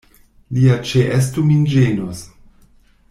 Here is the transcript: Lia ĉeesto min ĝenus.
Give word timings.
Lia 0.57 0.77
ĉeesto 0.91 1.45
min 1.51 1.61
ĝenus. 1.75 2.25